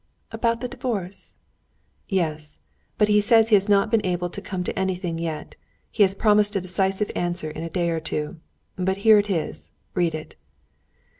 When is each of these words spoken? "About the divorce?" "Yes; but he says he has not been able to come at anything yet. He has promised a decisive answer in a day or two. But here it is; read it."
"About 0.31 0.61
the 0.61 0.67
divorce?" 0.67 1.35
"Yes; 2.07 2.57
but 2.97 3.07
he 3.07 3.21
says 3.21 3.49
he 3.49 3.55
has 3.55 3.69
not 3.69 3.91
been 3.91 4.03
able 4.03 4.29
to 4.29 4.41
come 4.41 4.61
at 4.61 4.75
anything 4.75 5.19
yet. 5.19 5.55
He 5.91 6.01
has 6.01 6.15
promised 6.15 6.55
a 6.55 6.59
decisive 6.61 7.11
answer 7.15 7.51
in 7.51 7.61
a 7.63 7.69
day 7.69 7.91
or 7.91 7.99
two. 7.99 8.39
But 8.77 8.97
here 9.05 9.19
it 9.19 9.29
is; 9.29 9.69
read 9.93 10.15
it." 10.15 10.35